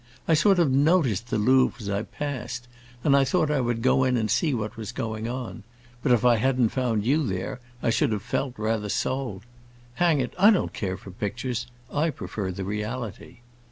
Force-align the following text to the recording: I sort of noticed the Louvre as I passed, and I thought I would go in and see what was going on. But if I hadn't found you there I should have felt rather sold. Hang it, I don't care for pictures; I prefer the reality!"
I 0.27 0.33
sort 0.33 0.57
of 0.57 0.71
noticed 0.71 1.29
the 1.29 1.37
Louvre 1.37 1.77
as 1.79 1.87
I 1.87 2.01
passed, 2.01 2.67
and 3.03 3.15
I 3.15 3.23
thought 3.23 3.51
I 3.51 3.61
would 3.61 3.83
go 3.83 4.03
in 4.03 4.17
and 4.17 4.31
see 4.31 4.51
what 4.51 4.75
was 4.75 4.91
going 4.91 5.27
on. 5.27 5.61
But 6.01 6.11
if 6.11 6.25
I 6.25 6.37
hadn't 6.37 6.69
found 6.69 7.05
you 7.05 7.23
there 7.23 7.59
I 7.83 7.91
should 7.91 8.11
have 8.11 8.23
felt 8.23 8.57
rather 8.57 8.89
sold. 8.89 9.43
Hang 10.01 10.19
it, 10.19 10.33
I 10.39 10.49
don't 10.49 10.73
care 10.73 10.97
for 10.97 11.11
pictures; 11.11 11.67
I 11.93 12.09
prefer 12.09 12.51
the 12.51 12.65
reality!" 12.65 13.41